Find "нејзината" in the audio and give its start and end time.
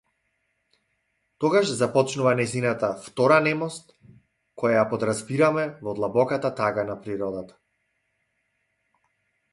2.39-2.89